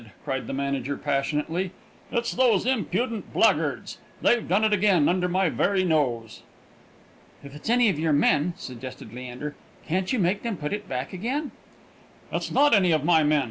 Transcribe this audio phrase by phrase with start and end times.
[0.23, 1.69] cried the manager, passionately;
[2.11, 3.99] "it's those impudent blackguards....
[4.23, 4.73] They've done it
[5.07, 6.41] under my very nose!"
[7.43, 11.13] "If it's any of your men," suggested Leander, "can't you make them put it back
[11.13, 11.51] again?"
[12.31, 13.39] "It's not any of my men.